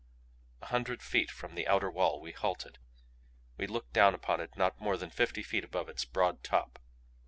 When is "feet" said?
1.03-1.29, 5.43-5.63